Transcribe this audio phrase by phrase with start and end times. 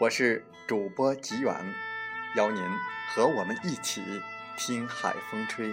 [0.00, 1.54] 我是主播吉远。
[2.34, 2.60] 邀您
[3.14, 4.02] 和我们一起
[4.56, 5.72] 听海风吹。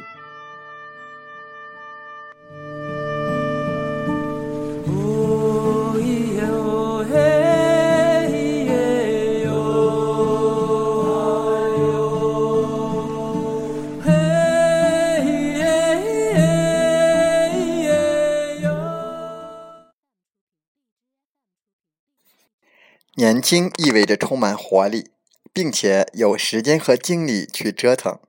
[23.15, 25.11] 年轻意味着充满活力。
[25.53, 28.19] 并且有时间和精力去折腾，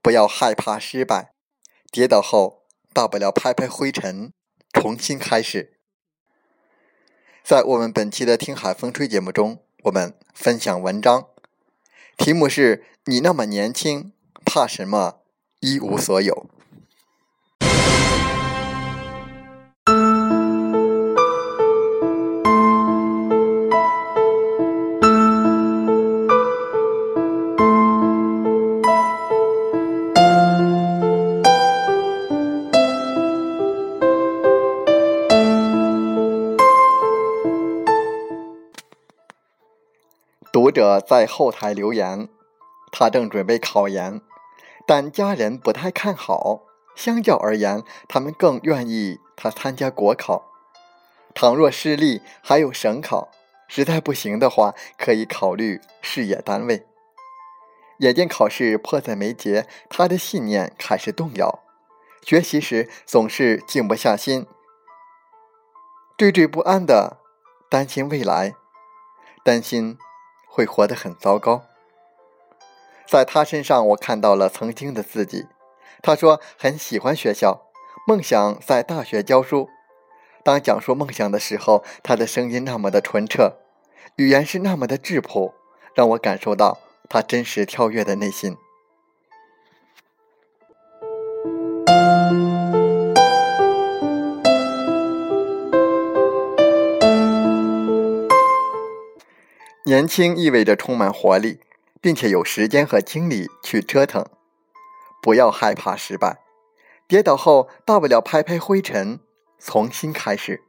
[0.00, 1.34] 不要害怕失败，
[1.90, 2.62] 跌倒后
[2.94, 4.32] 大不了拍拍灰尘，
[4.72, 5.74] 重新开始。
[7.44, 11.28] 在我们本期的《听海风吹》节目中，我们分享文章，
[12.16, 14.14] 题目是你那么年轻，
[14.46, 15.20] 怕什么
[15.60, 16.49] 一无所有？
[40.70, 42.28] 读者在后台留言，
[42.92, 44.20] 他正准备考研，
[44.86, 46.62] 但家人不太看好。
[46.94, 50.44] 相较而言，他们更愿意他参加国考。
[51.34, 53.32] 倘若失利，还有省考，
[53.66, 56.86] 实在不行的话，可以考虑事业单位。
[57.98, 61.58] 眼见考试迫在眉睫，他的信念开始动摇。
[62.22, 64.46] 学习时总是静不下心，
[66.16, 67.16] 惴惴不安的
[67.68, 68.54] 担心未来，
[69.42, 69.98] 担心。
[70.50, 71.62] 会活得很糟糕。
[73.06, 75.46] 在他身上，我看到了曾经的自己。
[76.02, 77.62] 他说很喜欢学校，
[78.06, 79.68] 梦想在大学教书。
[80.42, 83.58] 当讲述梦想的时候，他的声音那么的纯澈，
[84.16, 85.54] 语言是那么的质朴，
[85.94, 86.78] 让我感受到
[87.08, 88.56] 他真实跳跃的内心。
[99.90, 101.58] 年轻意味着充满活力，
[102.00, 104.24] 并且有时间和精力去折腾。
[105.20, 106.38] 不要害怕失败，
[107.08, 109.18] 跌倒后大不了拍拍灰尘，
[109.58, 110.62] 重新开始。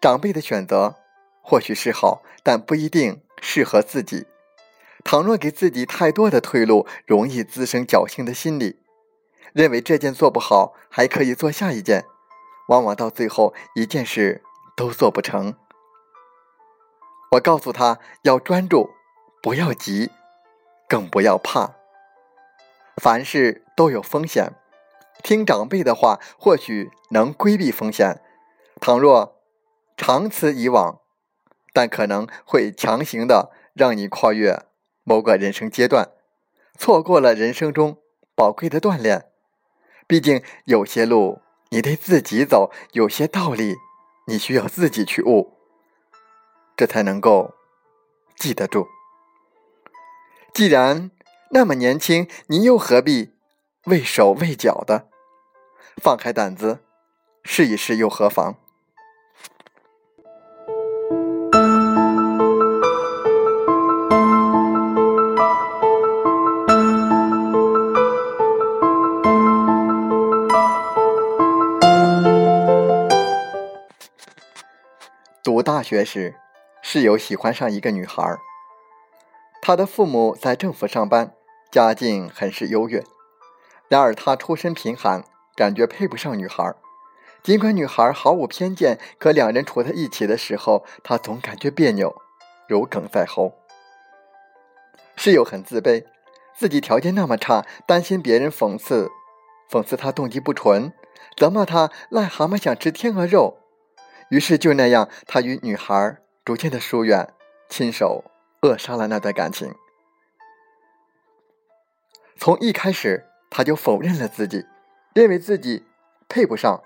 [0.00, 0.94] 长辈的选择
[1.42, 4.26] 或许是好，但不一定适合自己。
[5.04, 8.78] 倘若给自己太多的退路，容易滋生侥幸的心理，
[9.52, 12.06] 认为这件做不好还可以做下一件，
[12.68, 14.42] 往往到最后一件事
[14.74, 15.54] 都做不成。
[17.32, 18.90] 我告诉他要专注，
[19.42, 20.10] 不要急，
[20.88, 21.74] 更不要怕。
[22.96, 24.54] 凡事都有风险，
[25.22, 28.22] 听长辈的话或许能规避风险。
[28.80, 29.42] 倘若
[29.96, 31.00] 长此以往，
[31.74, 34.62] 但可能会强行的让你跨越
[35.04, 36.08] 某个人生阶段，
[36.78, 37.98] 错过了人生中
[38.34, 39.26] 宝贵的锻炼。
[40.06, 43.76] 毕竟有些路你得自己走，有些道理
[44.26, 45.57] 你需要自己去悟。
[46.78, 47.54] 这才能够
[48.36, 48.86] 记得住。
[50.54, 51.10] 既然
[51.50, 53.32] 那么年轻，你又何必
[53.86, 55.08] 畏手畏脚的？
[55.96, 56.78] 放开胆子
[57.42, 58.54] 试一试又何妨？
[75.42, 76.36] 读大学时。
[76.90, 78.38] 室友喜欢上一个女孩，
[79.60, 81.34] 他的父母在政府上班，
[81.70, 83.04] 家境很是优越。
[83.88, 85.22] 然而他出身贫寒，
[85.54, 86.74] 感觉配不上女孩，
[87.42, 92.22] 尽管女孩毫无偏见，可两人处在一起的时候，他总感觉别扭，
[92.66, 93.52] 如鲠在喉。
[95.14, 96.06] 室友很自卑，
[96.56, 99.10] 自己条件那么差，担心别人讽刺，
[99.70, 100.94] 讽刺他动机不纯，
[101.36, 103.58] 责骂他癞蛤蟆想吃天鹅肉。
[104.30, 106.16] 于是就那样，他与女孩
[106.48, 107.34] 逐渐的疏远，
[107.68, 108.24] 亲手
[108.62, 109.74] 扼杀了那段感情。
[112.38, 114.64] 从一开始，他就否认了自己，
[115.12, 115.84] 认为自己
[116.26, 116.82] 配不上。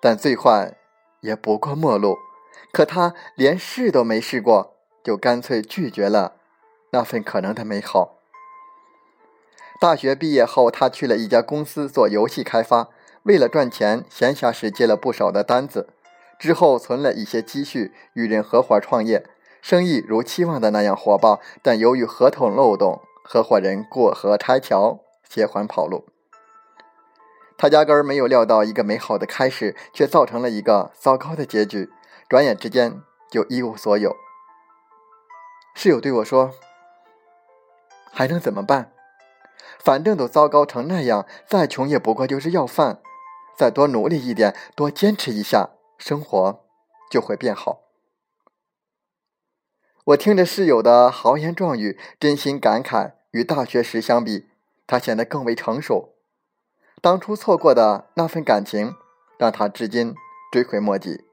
[0.00, 0.76] 但最坏
[1.20, 2.18] 也不过陌路，
[2.72, 4.74] 可他连试都没试过，
[5.04, 6.32] 就干脆拒绝了
[6.90, 8.18] 那份可能的美好。
[9.80, 12.88] 大学毕业后，他去了一家公司做游戏开发，
[13.22, 15.90] 为了赚钱，闲暇时接了不少的单子。
[16.38, 19.26] 之后存了一些积蓄，与人合伙创业，
[19.60, 26.06] 生意如期望的那样火爆，但由于合同漏洞，合伙人过河拆桥，携款跑路。
[27.56, 31.90] 他压根儿没有料到，一个美好的开始却造成了一个糟糕的结局，
[32.28, 34.14] 转眼之间就一无所有。
[35.74, 36.52] 室友对我说
[38.12, 38.92] ：“还能怎么办？
[39.80, 43.00] 反正都糟糕成那样，再穷也不过就是要饭，
[43.56, 46.64] 再多努力一点，多坚持一下，生活
[47.10, 47.82] 就会变好。”
[50.06, 54.48] 我听着室友的豪言壮语，真心感慨，与大学时相比，
[54.86, 56.14] 他显得更为成熟。
[57.02, 58.96] 当初错过的那份感情，
[59.38, 60.14] 让他至今
[60.50, 61.26] 追悔莫及。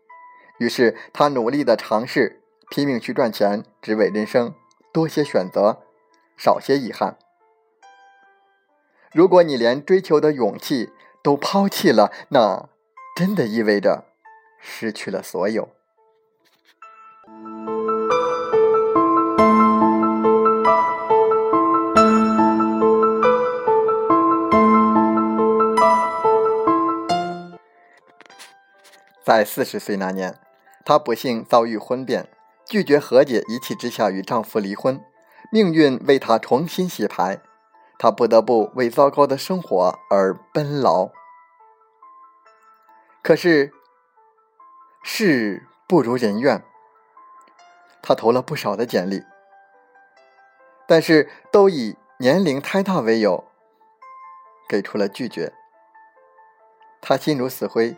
[0.58, 4.54] 于是他努力的尝试，拼命去赚钱，只为人生
[4.92, 5.84] 多些选择，
[6.36, 7.18] 少些遗憾。
[9.14, 10.92] 如果你连追求的勇气
[11.24, 12.68] 都抛弃了，那
[13.16, 14.04] 真的意味着
[14.68, 15.70] 失去了所有。
[29.24, 30.40] 在四十岁那年，
[30.84, 32.28] 她不幸遭遇婚变，
[32.66, 35.00] 拒绝和解，一气之下与丈夫离婚。
[35.52, 37.40] 命运为她重新洗牌，
[37.98, 41.10] 她不得不为糟糕的生活而奔劳。
[43.24, 43.72] 可是，
[45.07, 46.63] 事不如人愿，
[48.02, 49.24] 她投了不少的简历，
[50.88, 53.46] 但是都以年龄太大为由，
[54.68, 55.54] 给出了拒绝。
[57.02, 57.96] 她心如死灰。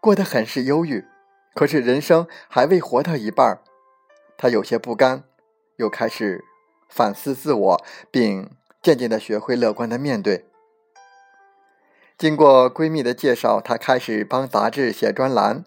[0.00, 1.06] 过得很是忧郁，
[1.54, 3.60] 可是人生还未活到一半
[4.38, 5.24] 她有些不甘，
[5.76, 6.42] 又开始
[6.88, 8.50] 反思自我，并
[8.80, 10.48] 渐渐的学会乐观的面对。
[12.16, 15.66] 经过闺蜜的介绍，她开始帮杂志写专栏，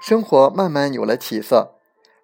[0.00, 1.74] 生活慢慢有了起色。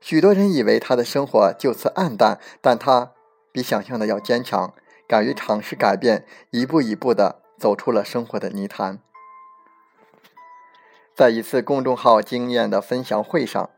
[0.00, 3.12] 许多人以为他的生活就此暗淡，但他
[3.50, 4.74] 比想象的要坚强，
[5.08, 8.98] 敢于尝试改变，一步一步的走出了生活的泥潭。
[11.14, 13.70] 在一次公众号经验的分享会上，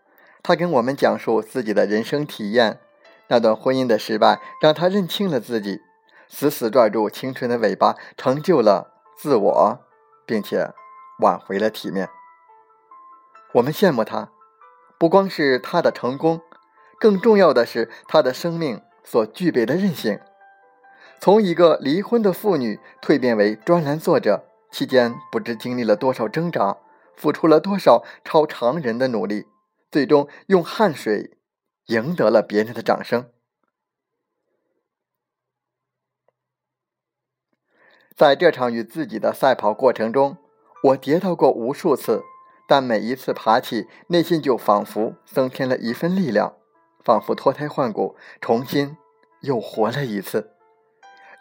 [0.42, 2.80] 他跟我们讲述自己的人生体验。
[3.28, 5.80] 那段婚姻的失败让他认清了自己，
[6.28, 9.80] 死死拽住青春的尾巴，成就了自我，
[10.24, 10.72] 并且
[11.20, 12.08] 挽回了体面。
[13.56, 14.32] 我们羡慕他，
[14.98, 16.42] 不光是他的成功，
[17.00, 20.20] 更重要的是他的生命所具备的韧性。
[21.18, 26.78] 从一个离婚的妇女蜕变为专栏作者，期间不知经历了多少挣扎。
[27.16, 29.46] 付出了多少超常人的努力，
[29.90, 31.38] 最终用汗水
[31.86, 33.30] 赢得了别人的掌声。
[38.14, 40.36] 在这场与自己的赛跑过程中，
[40.82, 42.22] 我跌倒过无数次，
[42.66, 46.54] 但每一次爬起，内心就仿佛增添了一份力量，
[47.04, 48.96] 仿佛脱胎换骨，重新
[49.40, 50.50] 又活了一次。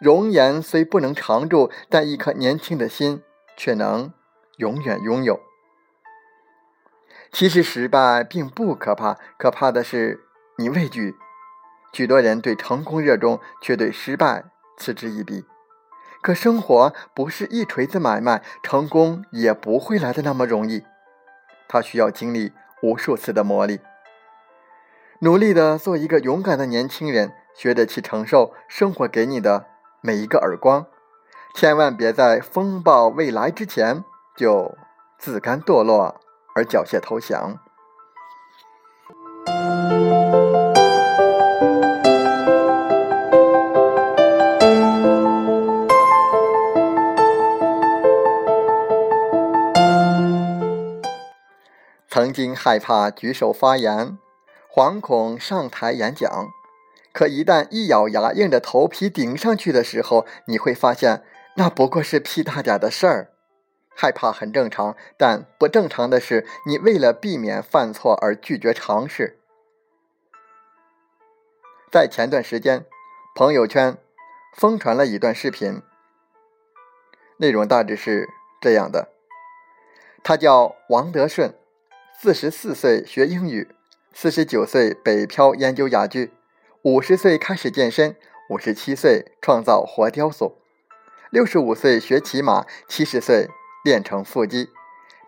[0.00, 3.22] 容颜虽不能常驻，但一颗年轻的心
[3.56, 4.12] 却能
[4.58, 5.40] 永远拥有。
[7.32, 10.20] 其实失败并不可怕，可怕的是
[10.58, 11.16] 你畏惧。
[11.92, 14.44] 许多人对成功热衷，却对失败
[14.76, 15.44] 嗤之以鼻。
[16.22, 20.84] 可生活不是一锤子买卖，成功也不会来的那么容易。
[21.68, 23.80] 他需要经历无数次的磨砺。
[25.20, 29.66] 努力的做一个勇敢的年轻人，学着去承受生活给你的
[30.00, 30.86] 每一个耳光。
[31.54, 34.04] 千万别在风暴未来之前
[34.36, 34.76] 就
[35.18, 36.20] 自甘堕落。
[36.56, 37.58] 而缴械投降。
[52.26, 54.18] 曾经害怕举手发言，
[54.68, 56.48] 惶恐上台演讲，
[57.12, 61.22] 可一旦一咬牙，硬着头皮顶上去的时候，你会发现，
[61.54, 63.30] 那不过是屁大点的事儿。
[63.94, 69.38] 害怕很正常，但不正常的是，你为了避免犯错而拒绝尝试。
[71.92, 72.86] 在前段时间，
[73.36, 73.96] 朋友圈
[74.52, 75.80] 疯传了一段视频，
[77.36, 78.28] 内容大致是
[78.60, 79.10] 这样的：
[80.24, 81.54] 他叫王德顺，
[82.18, 83.68] 四十四岁学英语，
[84.12, 86.32] 四十九岁北漂研究哑剧，
[86.82, 88.16] 五十岁开始健身，
[88.48, 90.56] 五十七岁创造活雕塑，
[91.30, 93.48] 六十五岁学骑马，七十岁。
[93.84, 94.70] 练成腹肌，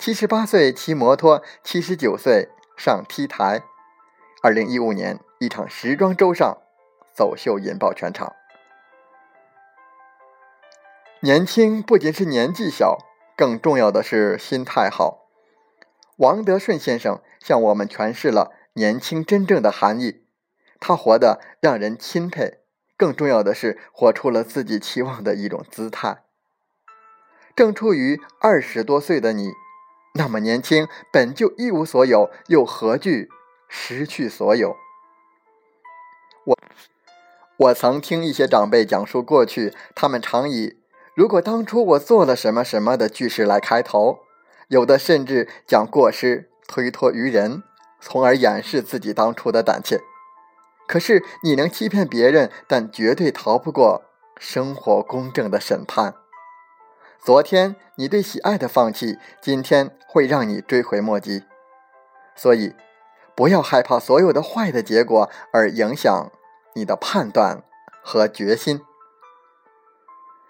[0.01, 3.63] 七十八岁骑摩托，七十九岁上 T 台。
[4.43, 6.59] 二零一五年，一场时装周上，
[7.15, 8.35] 走秀引爆全场。
[11.21, 12.99] 年轻不仅是年纪小，
[13.37, 15.28] 更重要的是心态好。
[16.19, 20.25] 王德顺先生向我们诠释了年轻真正的含义。
[20.81, 22.59] 他活得让人钦佩，
[22.97, 26.25] 更重要的是活出了自己期望的一种姿态。
[27.55, 29.53] 正处于二十多岁的你，
[30.15, 33.29] 那么年轻，本就一无所有，又何惧
[33.69, 34.77] 失去所有？
[36.45, 36.59] 我
[37.57, 40.79] 我曾听一些长辈讲述过去，他们常以
[41.15, 44.21] “如果当初我做了什么什么”的句式来开头，
[44.69, 47.63] 有的甚至将过失推脱于人，
[48.01, 50.01] 从而掩饰自己当初的胆怯。
[50.87, 54.03] 可是，你能欺骗别人，但绝对逃不过
[54.39, 56.15] 生活公正的审判。
[57.19, 61.45] 昨天你对喜爱的放弃，今天会让你追悔莫及。
[62.37, 62.75] 所以，
[63.35, 66.31] 不要害怕所有的坏的结果而影响
[66.75, 67.65] 你的判断
[68.03, 68.81] 和决心。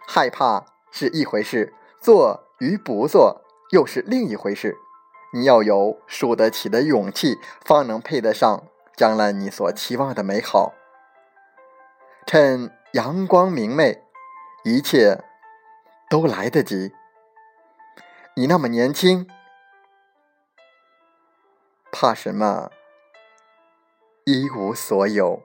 [0.07, 4.77] 害怕是一回事，做与不做又是另一回事。
[5.33, 8.65] 你要有输得起的勇气，方能配得上
[8.97, 10.75] 将来你所期望的美好。
[12.27, 14.03] 趁阳光明媚，
[14.65, 15.25] 一切。
[16.11, 16.95] 都来得及。
[18.35, 19.29] 你那么年轻，
[21.93, 22.71] 怕什么？
[24.25, 25.43] 一无所有。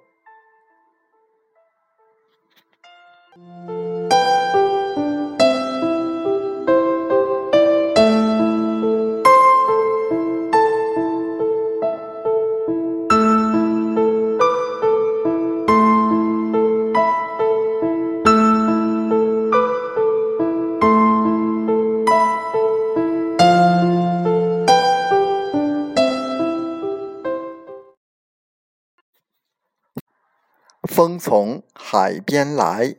[31.04, 32.96] 风从海边来，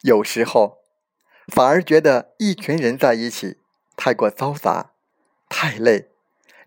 [0.00, 0.78] 有时候
[1.46, 3.58] 反而觉得一群人在一起
[3.94, 4.92] 太过嘈杂，
[5.50, 6.08] 太累，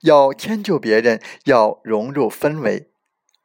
[0.02, 2.92] 要迁就别人，要融入氛围。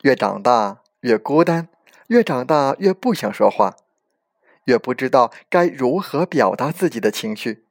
[0.03, 1.69] 越长大越孤单，
[2.09, 3.77] 越长大越不想说话，
[4.65, 7.65] 越不知道该如何表达自己的情绪。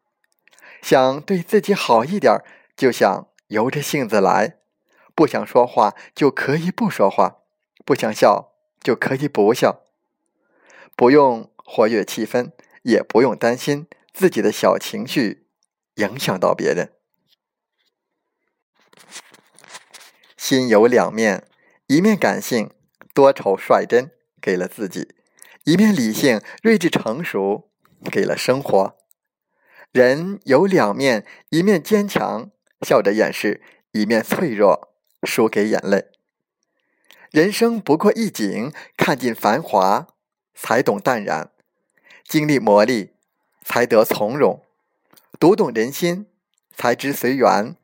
[0.81, 2.39] 想对自己好一点，
[2.75, 4.62] 就想由着性子来。
[5.15, 7.39] 不想说话就可以不说话，
[7.85, 9.83] 不想笑就可以不笑，
[10.95, 12.51] 不用活跃气氛，
[12.81, 15.45] 也不用担心自己的小情绪
[15.95, 16.93] 影响到别人。
[20.35, 21.47] 心有两面，
[21.87, 22.71] 一面感性
[23.13, 25.15] 多愁率真给了自己，
[25.63, 27.69] 一面理性睿智成熟
[28.11, 28.97] 给了生活。
[29.91, 32.49] 人有两面，一面坚强
[32.81, 34.92] 笑着掩饰，一面脆弱。
[35.25, 36.07] 输给眼泪。
[37.31, 40.07] 人生不过一景，看尽繁华，
[40.53, 41.49] 才懂淡然；
[42.27, 43.09] 经历磨砺，
[43.63, 44.61] 才得从容；
[45.39, 46.27] 读懂人心，
[46.75, 47.75] 才知随缘。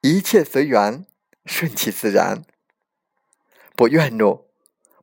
[0.00, 1.06] 一切随缘，
[1.44, 2.44] 顺其自然。
[3.74, 4.46] 不怨怒，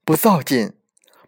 [0.04, 0.74] 不躁进，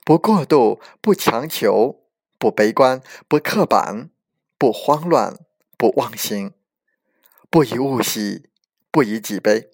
[0.04, 2.04] 不过度，不强求，
[2.38, 4.10] 不悲观，不刻板，
[4.58, 5.38] 不慌乱，
[5.78, 6.54] 不妄行，
[7.50, 8.50] 不以物喜，
[8.92, 9.70] 不以己悲。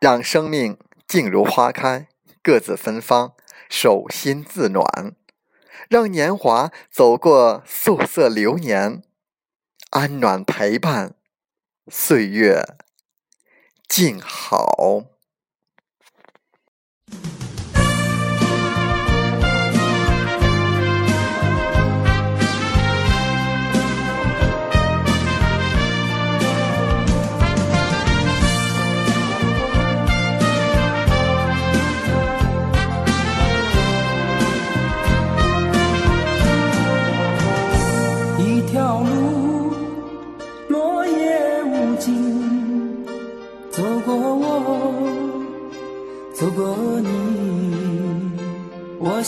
[0.00, 2.08] 让生命静如花开，
[2.42, 3.34] 各自芬芳，
[3.68, 5.12] 手心自暖；
[5.90, 9.02] 让年华走过素色流年，
[9.90, 11.16] 安暖陪伴，
[11.90, 12.62] 岁月
[13.86, 15.19] 静好。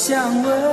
[0.05, 0.72] 想问。